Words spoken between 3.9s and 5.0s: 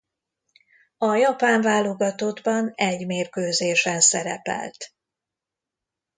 szerepelt.